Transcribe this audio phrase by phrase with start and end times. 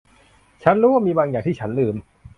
[0.63, 1.95] ฉันรู้ว่ามีบางอย่างที่ฉันลืม